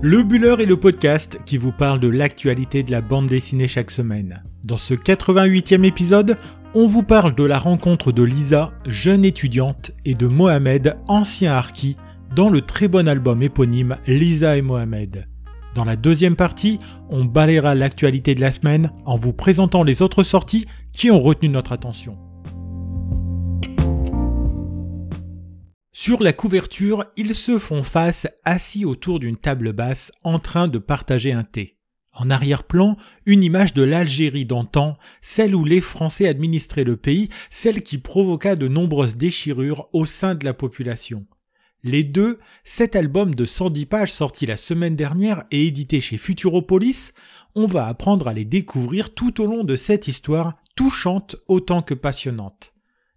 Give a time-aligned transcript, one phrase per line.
[0.00, 3.90] Le Buller est le podcast qui vous parle de l'actualité de la bande dessinée chaque
[3.90, 4.44] semaine.
[4.62, 6.36] Dans ce 88e épisode,
[6.72, 11.96] on vous parle de la rencontre de Lisa, jeune étudiante, et de Mohamed, ancien harki,
[12.36, 15.26] dans le très bon album éponyme Lisa et Mohamed.
[15.74, 16.78] Dans la deuxième partie,
[17.10, 21.48] on balayera l'actualité de la semaine en vous présentant les autres sorties qui ont retenu
[21.48, 22.16] notre attention.
[26.00, 30.78] Sur la couverture, ils se font face assis autour d'une table basse en train de
[30.78, 31.74] partager un thé.
[32.12, 37.82] En arrière-plan, une image de l'Algérie d'antan, celle où les Français administraient le pays, celle
[37.82, 41.26] qui provoqua de nombreuses déchirures au sein de la population.
[41.82, 47.12] Les deux, cet album de 110 pages sorti la semaine dernière et édité chez Futuropolis,
[47.56, 51.94] on va apprendre à les découvrir tout au long de cette histoire touchante autant que
[51.94, 52.72] passionnante.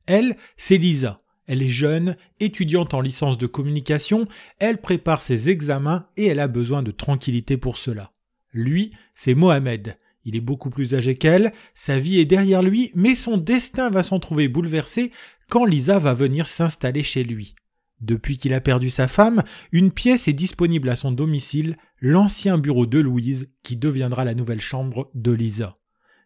[0.07, 4.23] Elle, c'est Lisa, elle est jeune, étudiante en licence de communication,
[4.59, 8.13] elle prépare ses examens et elle a besoin de tranquillité pour cela.
[8.53, 9.97] Lui, c'est Mohamed.
[10.23, 14.01] Il est beaucoup plus âgé qu'elle, sa vie est derrière lui, mais son destin va
[14.01, 15.11] s'en trouver bouleversé
[15.49, 17.53] quand Lisa va venir s'installer chez lui.
[17.99, 22.85] Depuis qu'il a perdu sa femme, une pièce est disponible à son domicile, l'ancien bureau
[22.85, 25.75] de Louise, qui deviendra la nouvelle chambre de Lisa.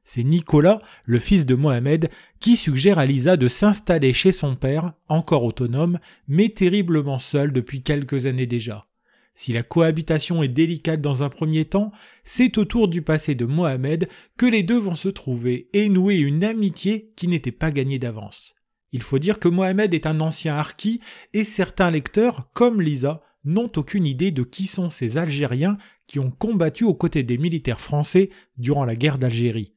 [0.06, 4.94] C'est Nicolas, le fils de Mohamed, qui suggère à Lisa de s'installer chez son père,
[5.08, 8.88] encore autonome, mais terriblement seul depuis quelques années déjà.
[9.34, 11.92] Si la cohabitation est délicate dans un premier temps,
[12.24, 16.44] c'est autour du passé de Mohamed que les deux vont se trouver et nouer une
[16.44, 18.56] amitié qui n'était pas gagnée d'avance.
[18.94, 21.02] Il faut dire que Mohamed est un ancien harki
[21.34, 26.32] et certains lecteurs, comme Lisa, n'ont aucune idée de qui sont ces Algériens qui ont
[26.32, 29.75] combattu aux côtés des militaires français durant la guerre d'Algérie.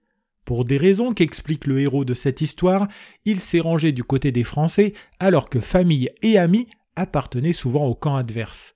[0.48, 2.88] Pour des raisons qu'explique le héros de cette histoire,
[3.26, 7.94] il s'est rangé du côté des Français alors que famille et amis appartenaient souvent au
[7.94, 8.74] camp adverse.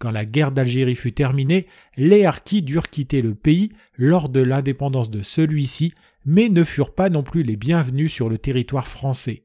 [0.00, 5.10] Quand la guerre d'Algérie fut terminée, les Harkis durent quitter le pays lors de l'indépendance
[5.10, 5.94] de celui-ci,
[6.24, 9.44] mais ne furent pas non plus les bienvenus sur le territoire français.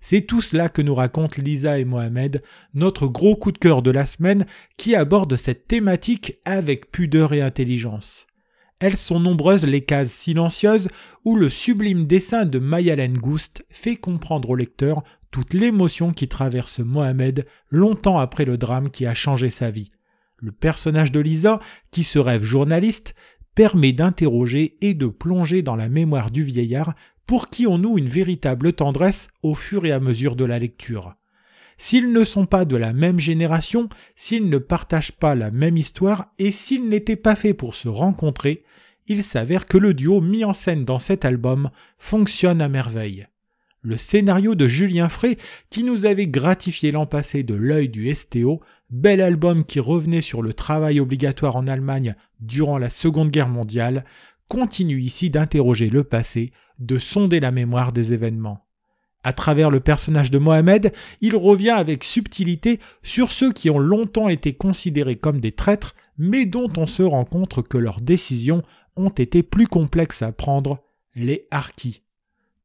[0.00, 2.42] C'est tout cela que nous racontent Lisa et Mohamed,
[2.74, 4.44] notre gros coup de cœur de la semaine,
[4.76, 8.26] qui aborde cette thématique avec pudeur et intelligence.
[8.82, 10.88] Elles sont nombreuses les cases silencieuses
[11.24, 16.80] où le sublime dessin de Mayalen Goust fait comprendre au lecteur toute l'émotion qui traverse
[16.80, 19.92] Mohamed longtemps après le drame qui a changé sa vie.
[20.36, 21.60] Le personnage de Lisa,
[21.92, 23.14] qui se rêve journaliste,
[23.54, 26.92] permet d'interroger et de plonger dans la mémoire du vieillard
[27.24, 31.14] pour qui on noue une véritable tendresse au fur et à mesure de la lecture.
[31.78, 36.32] S'ils ne sont pas de la même génération, s'ils ne partagent pas la même histoire
[36.38, 38.64] et s'ils n'étaient pas faits pour se rencontrer,
[39.06, 43.26] il s'avère que le duo mis en scène dans cet album fonctionne à merveille.
[43.80, 45.36] Le scénario de Julien Frey,
[45.68, 48.60] qui nous avait gratifié l'an passé de l'œil du STO,
[48.90, 54.04] bel album qui revenait sur le travail obligatoire en Allemagne durant la Seconde Guerre mondiale,
[54.46, 58.66] continue ici d'interroger le passé, de sonder la mémoire des événements.
[59.24, 64.28] À travers le personnage de Mohamed, il revient avec subtilité sur ceux qui ont longtemps
[64.28, 68.62] été considérés comme des traîtres, mais dont on se rend compte que leurs décisions
[68.96, 70.82] ont été plus complexes à prendre,
[71.14, 72.02] les Harkis.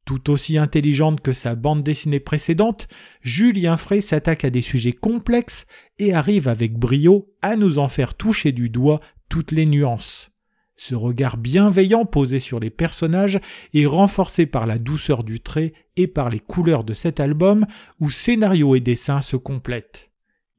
[0.05, 2.87] Tout aussi intelligente que sa bande dessinée précédente,
[3.21, 5.65] Julien Frey s'attaque à des sujets complexes
[5.99, 10.31] et arrive avec brio à nous en faire toucher du doigt toutes les nuances.
[10.77, 13.39] Ce regard bienveillant posé sur les personnages
[13.73, 17.65] est renforcé par la douceur du trait et par les couleurs de cet album
[17.99, 20.06] où scénario et dessin se complètent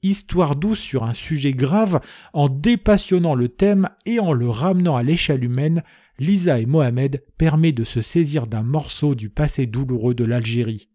[0.02, 2.00] histoire douce sur un sujet grave
[2.32, 5.82] en dépassionnant le thème et en le ramenant à l'échelle humaine,
[6.18, 10.88] Lisa et Mohamed permet de se saisir d'un morceau du passé douloureux de l'Algérie.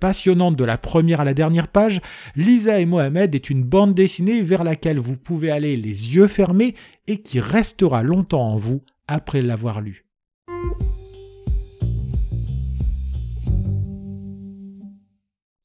[0.00, 2.00] Passionnante de la première à la dernière page,
[2.36, 6.74] Lisa et Mohamed est une bande dessinée vers laquelle vous pouvez aller les yeux fermés
[7.06, 10.04] et qui restera longtemps en vous après l'avoir lue.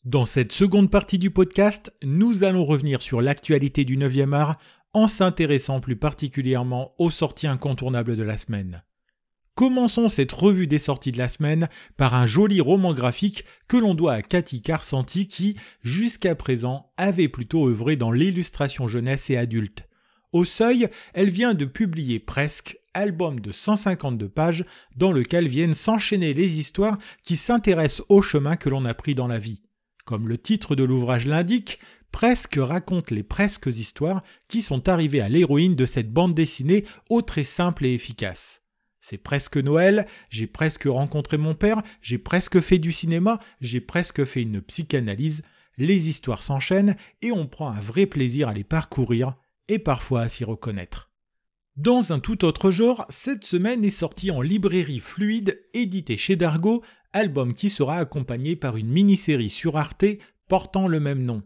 [0.09, 4.57] Dans cette seconde partie du podcast, nous allons revenir sur l'actualité du 9e art
[4.91, 8.83] en s'intéressant plus particulièrement aux sorties incontournables de la semaine.
[9.53, 13.93] Commençons cette revue des sorties de la semaine par un joli roman graphique que l'on
[13.93, 19.87] doit à Cathy Carsanti qui, jusqu'à présent, avait plutôt œuvré dans l'illustration jeunesse et adulte.
[20.33, 26.33] Au seuil, elle vient de publier presque album de 152 pages dans lequel viennent s'enchaîner
[26.33, 29.61] les histoires qui s'intéressent au chemin que l'on a pris dans la vie.
[30.09, 31.77] Comme le titre de l'ouvrage l'indique,
[32.11, 37.21] Presque raconte les presques histoires qui sont arrivées à l'héroïne de cette bande dessinée au
[37.21, 38.63] très simple et efficace.
[39.01, 44.25] C'est presque Noël, j'ai presque rencontré mon père, j'ai presque fait du cinéma, j'ai presque
[44.25, 45.43] fait une psychanalyse,
[45.77, 49.35] les histoires s'enchaînent et on prend un vrai plaisir à les parcourir,
[49.67, 51.09] et parfois à s'y reconnaître.
[51.79, 56.83] Dans un tout autre genre, cette semaine est sorti en librairie fluide, édité chez Dargo,
[57.13, 60.05] album qui sera accompagné par une mini-série sur Arte
[60.47, 61.43] portant le même nom.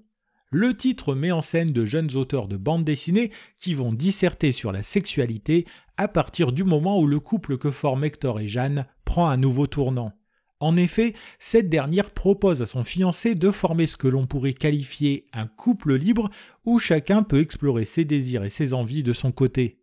[0.52, 4.72] Le titre met en scène de jeunes auteurs de bande dessinée qui vont disserter sur
[4.72, 5.66] la sexualité
[5.98, 9.66] à partir du moment où le couple que forment Hector et Jeanne prend un nouveau
[9.68, 10.14] tournant.
[10.60, 15.26] En effet, cette dernière propose à son fiancé de former ce que l'on pourrait qualifier
[15.34, 16.30] un couple libre
[16.66, 19.83] où chacun peut explorer ses désirs et ses envies de son côté.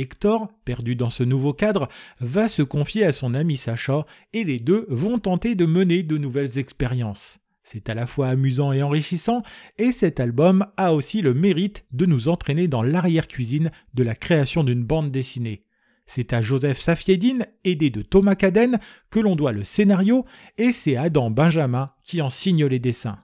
[0.00, 1.88] Hector, perdu dans ce nouveau cadre,
[2.20, 6.16] va se confier à son ami Sacha et les deux vont tenter de mener de
[6.16, 7.38] nouvelles expériences.
[7.62, 9.42] C'est à la fois amusant et enrichissant,
[9.78, 14.64] et cet album a aussi le mérite de nous entraîner dans l'arrière-cuisine de la création
[14.64, 15.64] d'une bande dessinée.
[16.06, 18.80] C'est à Joseph Safiedine, aidé de Thomas Caden,
[19.10, 20.24] que l'on doit le scénario,
[20.58, 23.20] et c'est Adam Benjamin qui en signe les dessins.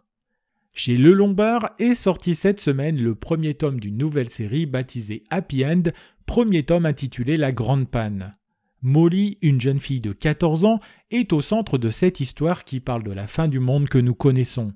[0.79, 5.65] Chez Le Lombard est sorti cette semaine le premier tome d'une nouvelle série baptisée Happy
[5.65, 5.85] End,
[6.27, 8.37] premier tome intitulé La Grande Panne.
[8.83, 10.81] Molly, une jeune fille de 14 ans,
[11.11, 14.15] est au centre de cette histoire qui parle de la fin du monde que nous
[14.15, 14.75] connaissons.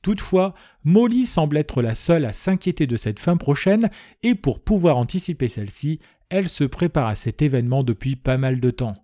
[0.00, 0.54] Toutefois,
[0.84, 3.90] Molly semble être la seule à s'inquiéter de cette fin prochaine
[4.22, 6.00] et pour pouvoir anticiper celle-ci,
[6.30, 9.01] elle se prépare à cet événement depuis pas mal de temps.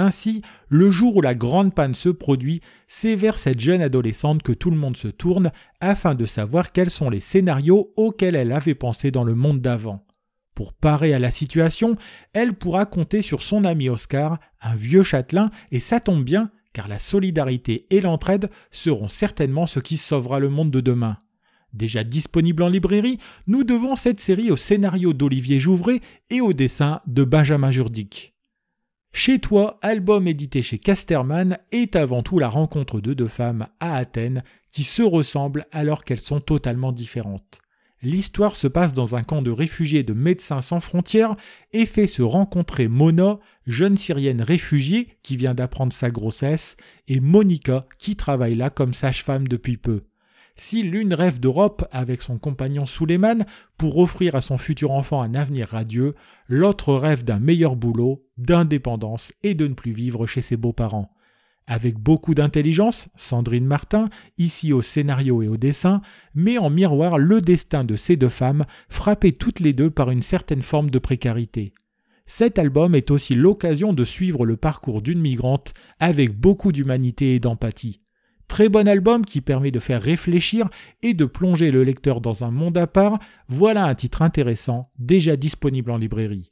[0.00, 4.52] Ainsi, le jour où la grande panne se produit, c'est vers cette jeune adolescente que
[4.52, 5.50] tout le monde se tourne
[5.80, 10.06] afin de savoir quels sont les scénarios auxquels elle avait pensé dans le monde d'avant.
[10.54, 11.96] Pour parer à la situation,
[12.32, 16.86] elle pourra compter sur son ami Oscar, un vieux châtelain, et ça tombe bien, car
[16.86, 21.16] la solidarité et l'entraide seront certainement ce qui sauvera le monde de demain.
[21.72, 23.18] Déjà disponible en librairie,
[23.48, 26.00] nous devons cette série au scénario d'Olivier Jouvray
[26.30, 28.37] et au dessin de Benjamin Jurdic.
[29.12, 33.96] Chez toi, album édité chez Casterman, est avant tout la rencontre de deux femmes à
[33.96, 37.60] Athènes qui se ressemblent alors qu'elles sont totalement différentes.
[38.00, 41.34] L'histoire se passe dans un camp de réfugiés de Médecins sans frontières
[41.72, 46.76] et fait se rencontrer Mona, jeune syrienne réfugiée qui vient d'apprendre sa grossesse,
[47.08, 50.00] et Monica qui travaille là comme sage-femme depuis peu.
[50.60, 53.46] Si l'une rêve d'Europe avec son compagnon Suleiman
[53.76, 56.16] pour offrir à son futur enfant un avenir radieux,
[56.48, 61.12] l'autre rêve d'un meilleur boulot, d'indépendance et de ne plus vivre chez ses beaux-parents.
[61.68, 66.02] Avec beaucoup d'intelligence, Sandrine Martin, ici au scénario et au dessin,
[66.34, 70.22] met en miroir le destin de ces deux femmes, frappées toutes les deux par une
[70.22, 71.72] certaine forme de précarité.
[72.26, 77.40] Cet album est aussi l'occasion de suivre le parcours d'une migrante avec beaucoup d'humanité et
[77.40, 78.00] d'empathie.
[78.48, 80.68] Très bon album qui permet de faire réfléchir
[81.02, 83.18] et de plonger le lecteur dans un monde à part,
[83.48, 86.50] voilà un titre intéressant, déjà disponible en librairie.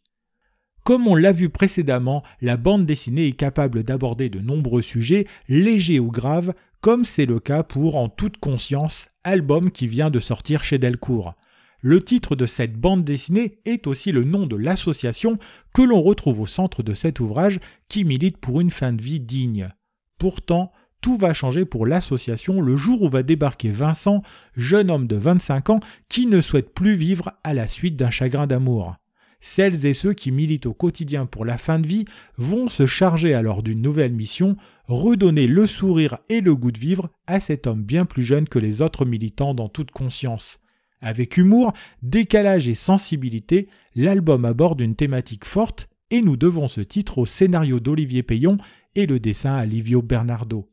[0.84, 5.98] Comme on l'a vu précédemment, la bande dessinée est capable d'aborder de nombreux sujets, légers
[5.98, 10.62] ou graves, comme c'est le cas pour En toute conscience, album qui vient de sortir
[10.62, 11.34] chez Delcourt.
[11.80, 15.38] Le titre de cette bande dessinée est aussi le nom de l'association
[15.74, 17.58] que l'on retrouve au centre de cet ouvrage
[17.88, 19.70] qui milite pour une fin de vie digne.
[20.18, 20.70] Pourtant,
[21.00, 24.22] tout va changer pour l'association le jour où va débarquer Vincent,
[24.56, 28.46] jeune homme de 25 ans qui ne souhaite plus vivre à la suite d'un chagrin
[28.46, 28.96] d'amour.
[29.40, 32.04] Celles et ceux qui militent au quotidien pour la fin de vie
[32.36, 34.56] vont se charger alors d'une nouvelle mission,
[34.86, 38.58] redonner le sourire et le goût de vivre à cet homme bien plus jeune que
[38.58, 40.58] les autres militants dans toute conscience.
[41.00, 41.72] Avec humour,
[42.02, 47.80] décalage et sensibilité, l'album aborde une thématique forte et nous devons ce titre au scénario
[47.80, 48.56] d'Olivier Payon
[48.94, 50.68] et le dessin à Livio Bernardo.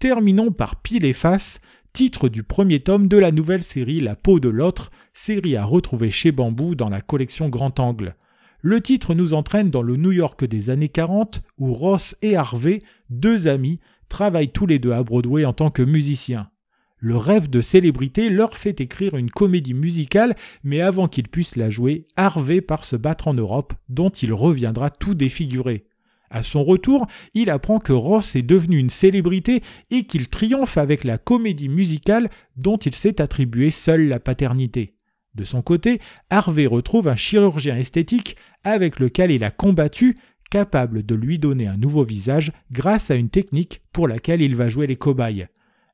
[0.00, 1.60] Terminons par Pile et Face,
[1.92, 6.10] titre du premier tome de la nouvelle série La peau de l'autre, série à retrouver
[6.10, 8.16] chez Bambou dans la collection Grand Angle.
[8.62, 12.82] Le titre nous entraîne dans le New York des années 40 où Ross et Harvey,
[13.10, 13.78] deux amis,
[14.08, 16.48] travaillent tous les deux à Broadway en tant que musiciens.
[16.96, 21.68] Le rêve de célébrité leur fait écrire une comédie musicale, mais avant qu'ils puissent la
[21.68, 25.84] jouer, Harvey part se battre en Europe, dont il reviendra tout défiguré.
[26.30, 31.02] À son retour, il apprend que Ross est devenu une célébrité et qu'il triomphe avec
[31.02, 34.94] la comédie musicale dont il s'est attribué seul la paternité.
[35.34, 40.18] De son côté, Harvey retrouve un chirurgien esthétique avec lequel il a combattu,
[40.50, 44.68] capable de lui donner un nouveau visage grâce à une technique pour laquelle il va
[44.68, 45.48] jouer les cobayes.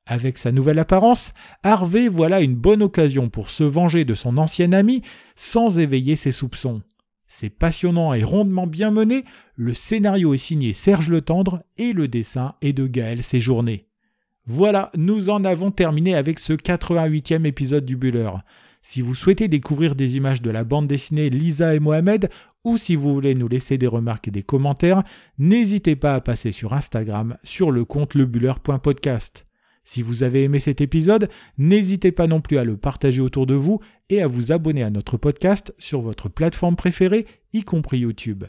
[0.07, 4.73] Avec sa nouvelle apparence, Harvey voilà une bonne occasion pour se venger de son ancien
[4.73, 5.02] ami
[5.35, 6.83] sans éveiller ses soupçons.
[7.28, 9.25] C'est passionnant et rondement bien mené,
[9.56, 13.87] le scénario est signé Serge Le Tendre et le dessin est de Gaël Séjourné.
[14.47, 18.30] Voilà, nous en avons terminé avec ce 88e épisode du Buller.
[18.80, 22.30] Si vous souhaitez découvrir des images de la bande dessinée Lisa et Mohamed,
[22.62, 25.02] ou si vous voulez nous laisser des remarques et des commentaires,
[25.38, 29.46] n'hésitez pas à passer sur Instagram sur le compte lebuller.podcast.
[29.88, 33.55] Si vous avez aimé cet épisode, n'hésitez pas non plus à le partager autour de
[33.55, 33.78] vous
[34.11, 38.45] et à vous abonner à notre podcast sur votre plateforme préférée, y compris YouTube.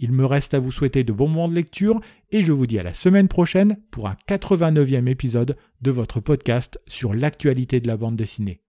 [0.00, 2.00] Il me reste à vous souhaiter de bons moments de lecture
[2.32, 6.80] et je vous dis à la semaine prochaine pour un 89e épisode de votre podcast
[6.88, 8.60] sur l'actualité de la bande dessinée.